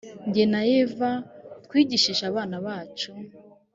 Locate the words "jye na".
0.33-0.61